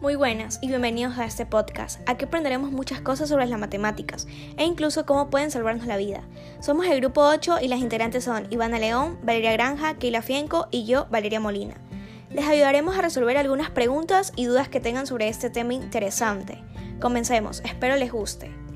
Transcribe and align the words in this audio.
Muy 0.00 0.14
buenas 0.14 0.60
y 0.62 0.68
bienvenidos 0.68 1.18
a 1.18 1.24
este 1.24 1.44
podcast. 1.44 2.00
Aquí 2.06 2.24
aprenderemos 2.24 2.70
muchas 2.70 3.00
cosas 3.00 3.28
sobre 3.28 3.46
las 3.46 3.58
matemáticas 3.58 4.28
e 4.56 4.64
incluso 4.64 5.04
cómo 5.04 5.28
pueden 5.28 5.50
salvarnos 5.50 5.88
la 5.88 5.96
vida. 5.96 6.22
Somos 6.60 6.86
el 6.86 7.00
grupo 7.00 7.22
8 7.22 7.56
y 7.62 7.66
las 7.66 7.80
integrantes 7.80 8.22
son 8.22 8.46
Ivana 8.50 8.78
León, 8.78 9.18
Valeria 9.24 9.50
Granja, 9.50 9.94
Keila 9.94 10.22
Fienco 10.22 10.68
y 10.70 10.84
yo, 10.84 11.08
Valeria 11.10 11.40
Molina. 11.40 11.74
Les 12.30 12.46
ayudaremos 12.46 12.96
a 12.96 13.02
resolver 13.02 13.36
algunas 13.38 13.70
preguntas 13.70 14.32
y 14.36 14.44
dudas 14.44 14.68
que 14.68 14.78
tengan 14.78 15.08
sobre 15.08 15.28
este 15.28 15.50
tema 15.50 15.74
interesante. 15.74 16.62
Comencemos, 17.00 17.60
espero 17.64 17.96
les 17.96 18.12
guste. 18.12 18.67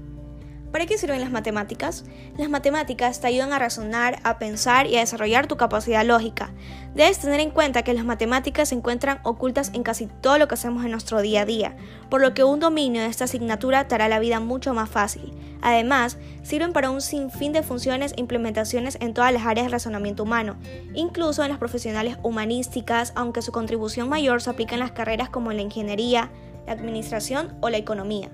¿Para 0.72 0.86
qué 0.86 0.96
sirven 0.96 1.20
las 1.20 1.30
matemáticas? 1.30 2.06
Las 2.38 2.48
matemáticas 2.48 3.20
te 3.20 3.26
ayudan 3.26 3.52
a 3.52 3.58
razonar, 3.58 4.20
a 4.24 4.38
pensar 4.38 4.86
y 4.86 4.96
a 4.96 5.00
desarrollar 5.00 5.46
tu 5.46 5.58
capacidad 5.58 6.02
lógica. 6.02 6.50
Debes 6.94 7.18
tener 7.18 7.40
en 7.40 7.50
cuenta 7.50 7.82
que 7.82 7.92
las 7.92 8.06
matemáticas 8.06 8.70
se 8.70 8.74
encuentran 8.74 9.20
ocultas 9.22 9.70
en 9.74 9.82
casi 9.82 10.06
todo 10.06 10.38
lo 10.38 10.48
que 10.48 10.54
hacemos 10.54 10.82
en 10.86 10.92
nuestro 10.92 11.20
día 11.20 11.42
a 11.42 11.44
día, 11.44 11.76
por 12.08 12.22
lo 12.22 12.32
que 12.32 12.42
un 12.42 12.58
dominio 12.58 13.02
de 13.02 13.08
esta 13.08 13.24
asignatura 13.24 13.86
te 13.86 13.94
hará 13.94 14.08
la 14.08 14.18
vida 14.18 14.40
mucho 14.40 14.72
más 14.72 14.88
fácil. 14.88 15.34
Además, 15.60 16.16
sirven 16.42 16.72
para 16.72 16.90
un 16.90 17.02
sinfín 17.02 17.52
de 17.52 17.62
funciones 17.62 18.12
e 18.16 18.20
implementaciones 18.20 18.96
en 19.02 19.12
todas 19.12 19.32
las 19.32 19.44
áreas 19.44 19.66
del 19.66 19.72
razonamiento 19.72 20.22
humano, 20.22 20.56
incluso 20.94 21.42
en 21.42 21.50
las 21.50 21.58
profesionales 21.58 22.16
humanísticas, 22.22 23.12
aunque 23.14 23.42
su 23.42 23.52
contribución 23.52 24.08
mayor 24.08 24.40
se 24.40 24.48
aplica 24.48 24.74
en 24.74 24.80
las 24.80 24.92
carreras 24.92 25.28
como 25.28 25.52
la 25.52 25.60
ingeniería, 25.60 26.30
la 26.66 26.72
administración 26.72 27.54
o 27.60 27.68
la 27.68 27.76
economía. 27.76 28.30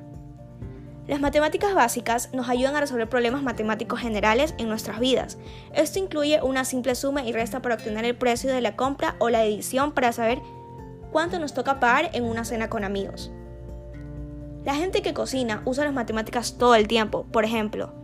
Las 1.08 1.20
matemáticas 1.20 1.74
básicas 1.74 2.28
nos 2.34 2.50
ayudan 2.50 2.76
a 2.76 2.80
resolver 2.80 3.08
problemas 3.08 3.42
matemáticos 3.42 3.98
generales 3.98 4.54
en 4.58 4.68
nuestras 4.68 5.00
vidas. 5.00 5.38
Esto 5.72 5.98
incluye 5.98 6.42
una 6.42 6.66
simple 6.66 6.94
suma 6.94 7.24
y 7.24 7.32
resta 7.32 7.62
para 7.62 7.76
obtener 7.76 8.04
el 8.04 8.14
precio 8.14 8.52
de 8.52 8.60
la 8.60 8.76
compra 8.76 9.16
o 9.18 9.30
la 9.30 9.42
edición 9.42 9.92
para 9.92 10.12
saber 10.12 10.42
cuánto 11.10 11.38
nos 11.38 11.54
toca 11.54 11.80
pagar 11.80 12.10
en 12.12 12.24
una 12.24 12.44
cena 12.44 12.68
con 12.68 12.84
amigos. 12.84 13.32
La 14.66 14.74
gente 14.74 15.00
que 15.00 15.14
cocina 15.14 15.62
usa 15.64 15.84
las 15.84 15.94
matemáticas 15.94 16.58
todo 16.58 16.74
el 16.74 16.86
tiempo. 16.86 17.24
Por 17.32 17.46
ejemplo, 17.46 17.94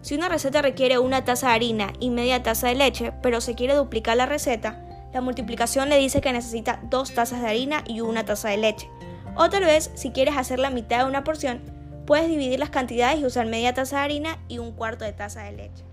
si 0.00 0.14
una 0.14 0.28
receta 0.28 0.62
requiere 0.62 1.00
una 1.00 1.24
taza 1.24 1.48
de 1.48 1.54
harina 1.54 1.92
y 1.98 2.10
media 2.10 2.44
taza 2.44 2.68
de 2.68 2.76
leche, 2.76 3.12
pero 3.24 3.40
se 3.40 3.56
quiere 3.56 3.74
duplicar 3.74 4.16
la 4.16 4.26
receta, 4.26 4.86
la 5.12 5.20
multiplicación 5.20 5.88
le 5.88 5.98
dice 5.98 6.20
que 6.20 6.32
necesita 6.32 6.78
dos 6.84 7.12
tazas 7.12 7.42
de 7.42 7.48
harina 7.48 7.82
y 7.88 8.02
una 8.02 8.24
taza 8.24 8.50
de 8.50 8.58
leche. 8.58 8.88
O 9.34 9.50
tal 9.50 9.64
vez, 9.64 9.90
si 9.94 10.12
quieres 10.12 10.36
hacer 10.36 10.60
la 10.60 10.70
mitad 10.70 11.00
de 11.00 11.06
una 11.06 11.24
porción, 11.24 11.71
Puedes 12.06 12.28
dividir 12.28 12.58
las 12.58 12.70
cantidades 12.70 13.20
y 13.20 13.26
usar 13.26 13.46
media 13.46 13.74
taza 13.74 13.98
de 13.98 14.02
harina 14.02 14.38
y 14.48 14.58
un 14.58 14.72
cuarto 14.72 15.04
de 15.04 15.12
taza 15.12 15.44
de 15.44 15.52
leche. 15.52 15.84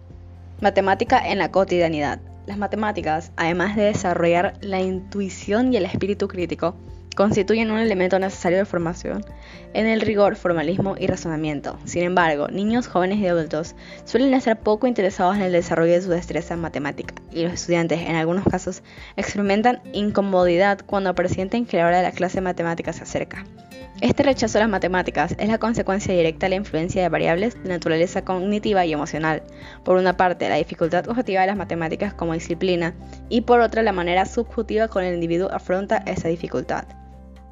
Matemática 0.60 1.20
en 1.26 1.38
la 1.38 1.52
cotidianidad. 1.52 2.20
Las 2.48 2.58
matemáticas, 2.58 3.32
además 3.38 3.76
de 3.76 3.84
desarrollar 3.84 4.54
la 4.62 4.80
intuición 4.80 5.72
y 5.72 5.78
el 5.78 5.86
espíritu 5.86 6.28
crítico, 6.28 6.76
constituyen 7.16 7.70
un 7.70 7.80
elemento 7.80 8.18
necesario 8.18 8.58
de 8.58 8.66
formación 8.66 9.26
en 9.74 9.88
el 9.88 10.02
rigor, 10.02 10.36
formalismo 10.36 10.96
y 10.98 11.06
razonamiento. 11.06 11.78
Sin 11.84 12.04
embargo, 12.04 12.48
niños, 12.48 12.88
jóvenes 12.88 13.20
y 13.20 13.28
adultos 13.28 13.76
suelen 14.06 14.34
estar 14.34 14.62
poco 14.62 14.88
interesados 14.88 15.36
en 15.36 15.44
el 15.44 15.52
desarrollo 15.52 15.92
de 15.92 16.02
su 16.02 16.10
destreza 16.10 16.54
en 16.54 16.62
matemática 16.62 17.14
y 17.32 17.44
los 17.44 17.54
estudiantes, 17.54 18.00
en 18.02 18.16
algunos 18.16 18.46
casos, 18.46 18.84
experimentan 19.16 19.82
incomodidad 19.94 20.80
cuando 20.86 21.14
presienten 21.14 21.66
que 21.66 21.78
la 21.78 21.88
hora 21.88 21.98
de 21.98 22.04
la 22.04 22.14
clase 22.14 22.38
de 22.38 22.42
matemáticas 22.42 22.96
se 22.96 23.04
acerca. 23.04 23.46
Este 24.02 24.24
rechazo 24.24 24.58
a 24.58 24.62
las 24.62 24.70
matemáticas 24.70 25.36
es 25.38 25.50
la 25.50 25.58
consecuencia 25.58 26.14
directa 26.14 26.46
de 26.46 26.52
la 26.52 26.56
influencia 26.56 27.02
de 27.02 27.10
variables 27.10 27.62
de 27.62 27.68
naturaleza 27.68 28.24
cognitiva 28.24 28.86
y 28.86 28.94
emocional. 28.94 29.44
Por 29.84 29.98
una 29.98 30.16
parte, 30.16 30.48
la 30.48 30.56
dificultad 30.56 31.10
objetiva 31.10 31.42
de 31.42 31.48
las 31.48 31.58
matemáticas 31.58 32.14
como 32.14 32.32
disciplina 32.32 32.96
y 33.28 33.42
por 33.42 33.60
otra, 33.60 33.84
la 33.84 33.92
manera 33.92 34.26
subjetiva 34.26 34.88
con 34.88 35.04
el 35.04 35.16
individuo 35.16 35.52
afronta 35.52 35.98
esa 36.06 36.30
dificultad. 36.30 36.86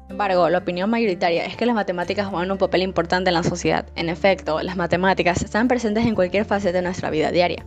Sin 0.06 0.12
embargo, 0.12 0.48
la 0.48 0.56
opinión 0.56 0.88
mayoritaria 0.88 1.44
es 1.44 1.54
que 1.54 1.66
las 1.66 1.74
matemáticas 1.74 2.28
juegan 2.28 2.50
un 2.50 2.56
papel 2.56 2.80
importante 2.80 3.28
en 3.28 3.34
la 3.34 3.42
sociedad. 3.42 3.84
En 3.94 4.08
efecto, 4.08 4.62
las 4.62 4.76
matemáticas 4.76 5.42
están 5.42 5.68
presentes 5.68 6.06
en 6.06 6.14
cualquier 6.14 6.46
faceta 6.46 6.78
de 6.78 6.82
nuestra 6.82 7.10
vida 7.10 7.30
diaria. 7.30 7.66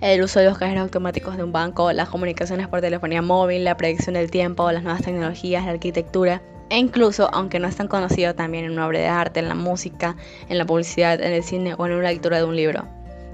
El 0.00 0.22
uso 0.22 0.40
de 0.40 0.46
los 0.46 0.58
cajeros 0.58 0.82
automáticos 0.82 1.36
de 1.36 1.44
un 1.44 1.52
banco, 1.52 1.92
las 1.92 2.08
comunicaciones 2.08 2.66
por 2.66 2.80
telefonía 2.80 3.22
móvil, 3.22 3.62
la 3.62 3.76
predicción 3.76 4.14
del 4.14 4.28
tiempo, 4.28 4.72
las 4.72 4.82
nuevas 4.82 5.02
tecnologías, 5.02 5.64
la 5.64 5.70
arquitectura, 5.70 6.42
e 6.70 6.78
incluso, 6.78 7.28
aunque 7.32 7.58
no 7.58 7.68
es 7.68 7.76
tan 7.76 7.88
conocido, 7.88 8.34
también 8.34 8.64
en 8.64 8.72
una 8.72 8.86
obra 8.86 8.98
de 8.98 9.08
arte, 9.08 9.40
en 9.40 9.48
la 9.48 9.54
música, 9.54 10.16
en 10.48 10.58
la 10.58 10.66
publicidad, 10.66 11.20
en 11.20 11.32
el 11.32 11.42
cine 11.42 11.74
o 11.76 11.86
en 11.86 11.92
una 11.92 12.10
lectura 12.10 12.38
de 12.38 12.44
un 12.44 12.56
libro. 12.56 12.86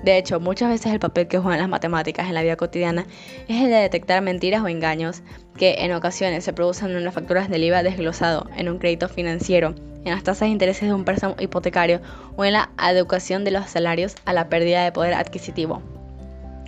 De 0.04 0.18
hecho, 0.18 0.38
muchas 0.38 0.68
veces 0.68 0.92
el 0.92 0.98
papel 0.98 1.28
que 1.28 1.38
juegan 1.38 1.60
las 1.60 1.68
matemáticas 1.68 2.28
en 2.28 2.34
la 2.34 2.42
vida 2.42 2.56
cotidiana 2.56 3.06
es 3.48 3.62
el 3.62 3.70
de 3.70 3.76
detectar 3.76 4.20
mentiras 4.20 4.62
o 4.62 4.68
engaños 4.68 5.22
que 5.56 5.76
en 5.78 5.92
ocasiones 5.92 6.44
se 6.44 6.52
producen 6.52 6.90
en 6.90 7.04
las 7.04 7.14
facturas 7.14 7.48
del 7.48 7.64
IVA 7.64 7.82
desglosado, 7.82 8.46
en 8.54 8.68
un 8.68 8.78
crédito 8.78 9.08
financiero, 9.08 9.74
en 10.04 10.10
las 10.10 10.22
tasas 10.22 10.40
de 10.40 10.48
intereses 10.48 10.88
de 10.88 10.94
un 10.94 11.06
préstamo 11.06 11.36
hipotecario 11.40 12.02
o 12.36 12.44
en 12.44 12.52
la 12.52 12.70
adecuación 12.76 13.44
de 13.44 13.52
los 13.52 13.70
salarios 13.70 14.14
a 14.26 14.34
la 14.34 14.50
pérdida 14.50 14.84
de 14.84 14.92
poder 14.92 15.14
adquisitivo. 15.14 15.93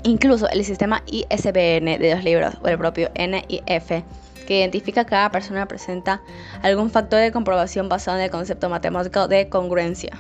Incluso 0.07 0.49
el 0.51 0.65
sistema 0.65 1.03
ISBN 1.07 1.99
de 1.99 2.15
los 2.15 2.23
libros 2.23 2.55
o 2.63 2.69
el 2.69 2.79
propio 2.79 3.11
NIF 3.17 4.05
que 4.47 4.61
identifica 4.61 5.03
que 5.03 5.11
cada 5.11 5.33
persona 5.33 5.67
presenta 5.67 6.23
algún 6.63 6.91
factor 6.91 7.19
de 7.19 7.33
comprobación 7.33 7.89
basado 7.89 8.17
en 8.19 8.23
el 8.23 8.31
concepto 8.31 8.69
matemático 8.69 9.27
de 9.27 9.49
congruencia. 9.49 10.17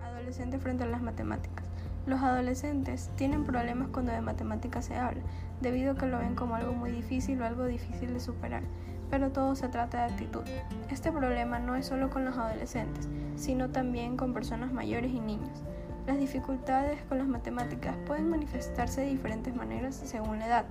Adolescente 0.00 0.60
frente 0.60 0.84
a 0.84 0.86
las 0.86 1.02
matemáticas. 1.02 1.64
Los 2.06 2.22
adolescentes 2.22 3.10
tienen 3.16 3.44
problemas 3.44 3.88
cuando 3.88 4.12
de 4.12 4.20
matemáticas 4.20 4.84
se 4.84 4.94
habla, 4.94 5.22
debido 5.60 5.90
a 5.90 5.96
que 5.96 6.06
lo 6.06 6.18
ven 6.18 6.36
como 6.36 6.54
algo 6.54 6.72
muy 6.72 6.92
difícil 6.92 7.42
o 7.42 7.44
algo 7.44 7.64
difícil 7.64 8.14
de 8.14 8.20
superar, 8.20 8.62
pero 9.10 9.32
todo 9.32 9.56
se 9.56 9.66
trata 9.66 10.06
de 10.06 10.12
actitud. 10.12 10.42
Este 10.88 11.10
problema 11.10 11.58
no 11.58 11.74
es 11.74 11.86
solo 11.86 12.10
con 12.10 12.24
los 12.24 12.36
adolescentes, 12.38 13.08
sino 13.34 13.70
también 13.70 14.16
con 14.16 14.32
personas 14.32 14.72
mayores 14.72 15.10
y 15.10 15.18
niños. 15.18 15.64
Las 16.06 16.18
dificultades 16.18 17.02
con 17.08 17.18
las 17.18 17.28
matemáticas 17.28 17.96
pueden 18.06 18.30
manifestarse 18.30 19.02
de 19.02 19.08
diferentes 19.08 19.54
maneras 19.54 19.94
según 19.94 20.38
la 20.38 20.46
edad. 20.46 20.64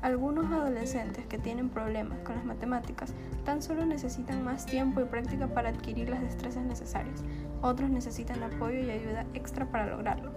Algunos 0.00 0.50
adolescentes 0.50 1.26
que 1.26 1.38
tienen 1.38 1.68
problemas 1.68 2.18
con 2.20 2.34
las 2.34 2.44
matemáticas 2.44 3.14
tan 3.44 3.62
solo 3.62 3.86
necesitan 3.86 4.42
más 4.42 4.66
tiempo 4.66 5.00
y 5.00 5.04
práctica 5.04 5.46
para 5.46 5.68
adquirir 5.68 6.08
las 6.08 6.22
destrezas 6.22 6.64
necesarias. 6.64 7.22
Otros 7.60 7.90
necesitan 7.90 8.42
apoyo 8.42 8.80
y 8.80 8.90
ayuda 8.90 9.26
extra 9.34 9.66
para 9.66 9.86
lograrlo. 9.86 10.32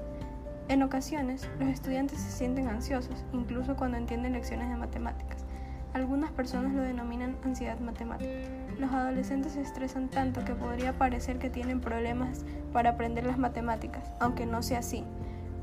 En 0.67 0.84
ocasiones, 0.84 1.47
los 1.59 1.69
estudiantes 1.69 2.19
se 2.19 2.31
sienten 2.31 2.67
ansiosos, 2.67 3.23
incluso 3.34 3.75
cuando 3.75 3.97
entienden 3.97 4.34
lecciones 4.34 4.69
de 4.69 4.75
matemáticas. 4.75 5.44
Algunas 5.95 6.29
personas 6.29 6.73
lo 6.73 6.81
denominan 6.81 7.38
ansiedad 7.45 7.79
matemática. 7.79 8.29
Los 8.78 8.91
adolescentes 8.91 9.53
se 9.53 9.61
estresan 9.61 10.09
tanto 10.09 10.44
que 10.44 10.53
podría 10.53 10.91
parecer 10.91 11.39
que 11.39 11.50
tienen 11.50 11.79
problemas 11.79 12.44
para 12.73 12.89
aprender 12.89 13.25
las 13.25 13.38
matemáticas, 13.38 14.11
aunque 14.19 14.45
no 14.45 14.61
sea 14.61 14.79
así. 14.79 15.05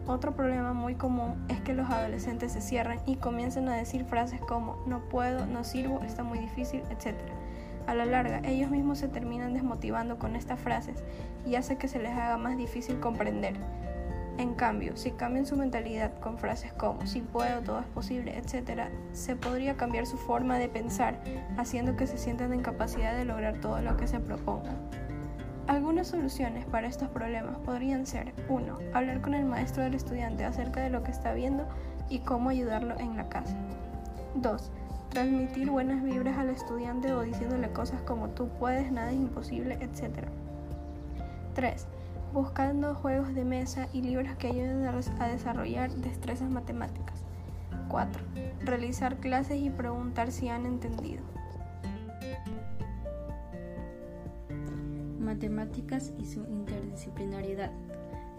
Otro 0.06 0.34
problema 0.34 0.72
muy 0.72 0.94
común 0.94 1.34
es 1.50 1.60
que 1.60 1.74
los 1.74 1.90
adolescentes 1.90 2.52
se 2.52 2.62
cierran 2.62 2.98
y 3.04 3.16
comienzan 3.16 3.68
a 3.68 3.76
decir 3.76 4.06
frases 4.06 4.40
como 4.40 4.82
no 4.86 5.00
puedo, 5.00 5.44
no 5.44 5.64
sirvo, 5.64 6.00
está 6.00 6.22
muy 6.22 6.38
difícil, 6.38 6.80
etc. 6.88 7.14
A 7.86 7.92
la 7.92 8.06
larga, 8.06 8.40
ellos 8.42 8.70
mismos 8.70 9.00
se 9.00 9.08
terminan 9.08 9.52
desmotivando 9.52 10.18
con 10.18 10.34
estas 10.34 10.58
frases 10.58 11.04
y 11.44 11.56
hace 11.56 11.76
que 11.76 11.88
se 11.88 11.98
les 11.98 12.12
haga 12.12 12.38
más 12.38 12.56
difícil 12.56 13.00
comprender. 13.00 13.56
En 14.38 14.54
cambio, 14.54 14.96
si 14.96 15.10
cambian 15.10 15.46
su 15.46 15.56
mentalidad 15.56 16.18
con 16.20 16.38
frases 16.38 16.72
como 16.72 17.06
si 17.06 17.20
puedo, 17.20 17.60
todo 17.60 17.80
es 17.80 17.86
posible, 17.86 18.38
etc., 18.38 18.88
se 19.12 19.36
podría 19.36 19.76
cambiar 19.76 20.06
su 20.06 20.16
forma 20.16 20.58
de 20.58 20.68
pensar, 20.68 21.18
haciendo 21.58 21.96
que 21.96 22.06
se 22.06 22.16
sientan 22.16 22.52
en 22.52 22.62
capacidad 22.62 23.14
de 23.16 23.24
lograr 23.24 23.58
todo 23.60 23.80
lo 23.82 23.96
que 23.96 24.06
se 24.06 24.20
propongan. 24.20 24.76
Algunas 25.66 26.08
soluciones 26.08 26.64
para 26.64 26.88
estos 26.88 27.08
problemas 27.08 27.56
podrían 27.58 28.04
ser 28.04 28.32
1. 28.48 28.78
Hablar 28.94 29.20
con 29.20 29.34
el 29.34 29.44
maestro 29.44 29.84
del 29.84 29.94
estudiante 29.94 30.44
acerca 30.44 30.80
de 30.80 30.90
lo 30.90 31.04
que 31.04 31.12
está 31.12 31.34
viendo 31.34 31.68
y 32.08 32.18
cómo 32.20 32.50
ayudarlo 32.50 32.98
en 32.98 33.16
la 33.16 33.28
casa. 33.28 33.56
2. 34.34 34.70
Transmitir 35.10 35.70
buenas 35.70 36.02
vibras 36.02 36.36
al 36.38 36.50
estudiante 36.50 37.12
o 37.12 37.20
diciéndole 37.20 37.70
cosas 37.70 38.00
como 38.02 38.30
tú 38.30 38.48
puedes, 38.58 38.90
nada 38.90 39.10
es 39.10 39.16
imposible, 39.16 39.78
etc. 39.80 40.26
3. 41.54 41.86
Buscando 42.32 42.94
juegos 42.94 43.34
de 43.34 43.44
mesa 43.44 43.88
y 43.92 44.02
libros 44.02 44.34
que 44.36 44.48
ayuden 44.48 44.86
a 44.86 45.28
desarrollar 45.28 45.90
destrezas 45.92 46.50
matemáticas. 46.50 47.22
4. 47.88 48.22
Realizar 48.64 49.16
clases 49.16 49.60
y 49.60 49.70
preguntar 49.70 50.32
si 50.32 50.48
han 50.48 50.66
entendido. 50.66 51.22
matemáticas 55.32 56.12
y 56.18 56.26
su 56.26 56.40
interdisciplinariedad. 56.40 57.70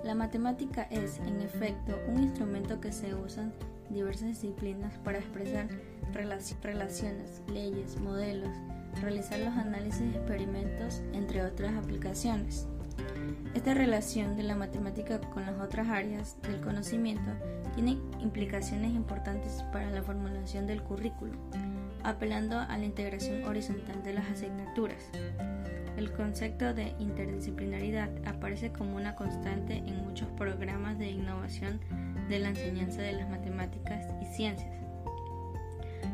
La 0.03 0.15
matemática 0.15 0.83
es, 0.91 1.19
en 1.19 1.41
efecto, 1.41 1.97
un 2.07 2.23
instrumento 2.23 2.79
que 2.79 2.91
se 2.91 3.15
usa 3.15 3.43
en 3.89 3.95
diversas 3.95 4.27
disciplinas 4.27 4.97
para 4.99 5.17
expresar 5.17 5.67
relaciones, 6.13 7.41
leyes, 7.47 7.99
modelos, 7.99 8.55
realizar 9.01 9.39
los 9.39 9.55
análisis 9.57 10.01
de 10.01 10.17
experimentos, 10.17 11.01
entre 11.13 11.41
otras 11.41 11.73
aplicaciones. 11.75 12.67
Esta 13.53 13.73
relación 13.73 14.35
de 14.35 14.43
la 14.43 14.55
matemática 14.55 15.19
con 15.19 15.45
las 15.45 15.59
otras 15.59 15.87
áreas 15.87 16.37
del 16.41 16.59
conocimiento 16.61 17.31
tiene 17.75 17.97
implicaciones 18.19 18.91
importantes 18.91 19.63
para 19.71 19.89
la 19.91 20.01
formulación 20.03 20.67
del 20.67 20.81
currículo, 20.81 21.33
apelando 22.03 22.59
a 22.59 22.77
la 22.77 22.85
integración 22.85 23.43
horizontal 23.45 24.03
de 24.03 24.13
las 24.13 24.29
asignaturas. 24.29 25.09
El 25.97 26.11
concepto 26.11 26.73
de 26.73 26.95
interdisciplinaridad 26.99 28.09
aparece 28.25 28.71
como 28.71 28.95
una 28.95 29.15
constante 29.15 29.77
en 29.77 30.03
muchos 30.03 30.27
programas 30.29 30.97
de 30.97 31.11
innovación 31.11 31.79
de 32.29 32.39
la 32.39 32.49
enseñanza 32.49 33.01
de 33.01 33.13
las 33.13 33.29
matemáticas 33.29 34.07
y 34.21 34.25
ciencias. 34.35 34.71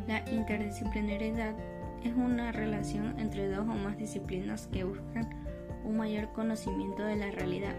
La 0.08 0.30
interdisciplinaridad 0.30 1.56
es 2.04 2.14
una 2.14 2.52
relación 2.52 3.18
entre 3.20 3.50
dos 3.50 3.68
o 3.68 3.74
más 3.74 3.98
disciplinas 3.98 4.68
que 4.68 4.84
buscan 4.84 5.30
un 5.90 5.98
mayor 5.98 6.32
conocimiento 6.32 7.04
de 7.04 7.16
la 7.16 7.32
realidad. 7.32 7.76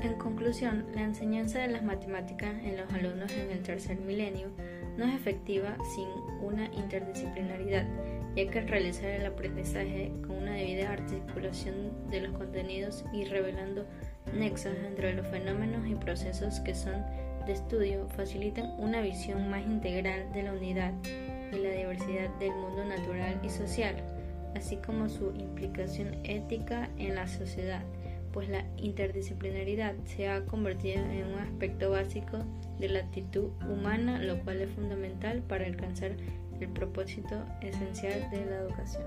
En 0.00 0.14
conclusión, 0.14 0.86
la 0.94 1.02
enseñanza 1.02 1.58
de 1.58 1.68
las 1.68 1.82
matemáticas 1.82 2.54
en 2.62 2.76
los 2.76 2.92
alumnos 2.92 3.32
en 3.32 3.50
el 3.50 3.62
tercer 3.62 3.98
milenio 3.98 4.48
no 4.96 5.04
es 5.04 5.14
efectiva 5.14 5.76
sin 5.94 6.08
una 6.40 6.66
interdisciplinaridad, 6.72 7.86
ya 8.34 8.50
que 8.50 8.60
realizar 8.62 9.10
el 9.10 9.26
aprendizaje 9.26 10.12
con 10.26 10.36
una 10.36 10.52
debida 10.52 10.92
articulación 10.92 12.08
de 12.10 12.20
los 12.22 12.36
contenidos 12.36 13.04
y 13.12 13.24
revelando 13.24 13.86
nexos 14.34 14.74
entre 14.86 15.14
los 15.14 15.26
fenómenos 15.26 15.86
y 15.86 15.94
procesos 15.96 16.60
que 16.60 16.74
son 16.74 17.04
de 17.46 17.52
estudio 17.52 18.06
facilitan 18.08 18.74
una 18.78 19.00
visión 19.00 19.50
más 19.50 19.64
integral 19.64 20.32
de 20.32 20.42
la 20.42 20.52
unidad 20.52 20.92
y 21.52 21.56
la 21.56 21.70
diversidad 21.70 22.28
del 22.38 22.52
mundo 22.52 22.84
natural 22.84 23.40
y 23.42 23.48
social, 23.48 23.96
así 24.54 24.76
como 24.76 25.08
su 25.08 25.32
implicación 25.34 26.14
ética 26.24 26.90
en 26.96 27.14
la 27.14 27.26
sociedad, 27.26 27.82
pues 28.32 28.48
la 28.48 28.64
interdisciplinaridad 28.76 29.94
se 30.04 30.28
ha 30.28 30.44
convertido 30.44 31.04
en 31.04 31.26
un 31.26 31.38
aspecto 31.38 31.90
básico 31.90 32.38
de 32.78 32.88
la 32.88 33.00
actitud 33.00 33.50
humana, 33.68 34.20
lo 34.20 34.38
cual 34.44 34.60
es 34.60 34.70
fundamental 34.70 35.42
para 35.42 35.66
alcanzar 35.66 36.12
el 36.60 36.68
propósito 36.68 37.44
esencial 37.60 38.30
de 38.30 38.46
la 38.46 38.56
educación. 38.56 39.04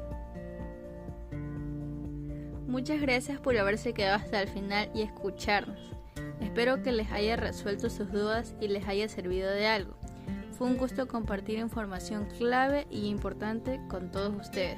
Muchas 2.68 3.02
gracias 3.02 3.40
por 3.40 3.58
haberse 3.58 3.94
quedado 3.94 4.16
hasta 4.16 4.42
el 4.42 4.48
final 4.48 4.90
y 4.96 5.02
escucharnos. 5.02 5.92
Espero 6.40 6.82
que 6.82 6.92
les 6.92 7.12
haya 7.12 7.36
resuelto 7.36 7.90
sus 7.90 8.12
dudas 8.12 8.56
y 8.62 8.68
les 8.68 8.88
haya 8.88 9.08
servido 9.10 9.52
de 9.52 9.68
algo. 9.68 9.96
Fue 10.58 10.68
un 10.68 10.78
gusto 10.78 11.08
compartir 11.08 11.60
información 11.60 12.28
clave 12.38 12.88
y 12.90 13.08
importante 13.08 13.80
con 13.90 14.12
todos 14.12 14.36
ustedes. 14.36 14.78